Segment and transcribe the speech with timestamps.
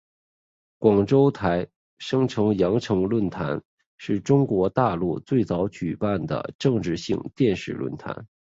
[0.79, 1.67] 广州台
[1.99, 3.61] 声称羊城论坛
[3.99, 8.25] 是中国大陆最早举办的政论性电视论坛。